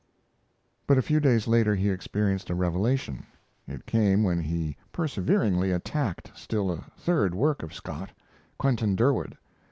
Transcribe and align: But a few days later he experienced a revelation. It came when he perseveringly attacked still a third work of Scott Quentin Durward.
But 0.87 0.97
a 0.97 1.03
few 1.03 1.19
days 1.19 1.45
later 1.47 1.75
he 1.75 1.91
experienced 1.91 2.49
a 2.49 2.55
revelation. 2.55 3.23
It 3.67 3.85
came 3.85 4.23
when 4.23 4.39
he 4.39 4.75
perseveringly 4.91 5.71
attacked 5.71 6.31
still 6.33 6.71
a 6.71 6.85
third 6.97 7.35
work 7.35 7.61
of 7.61 7.71
Scott 7.71 8.09
Quentin 8.57 8.95
Durward. 8.95 9.37